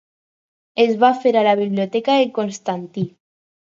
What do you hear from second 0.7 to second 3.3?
Es va fer a la biblioteca de Constantí.